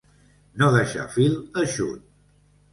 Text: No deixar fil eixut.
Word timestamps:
No 0.61 0.69
deixar 0.77 1.05
fil 1.19 1.37
eixut. 1.65 2.11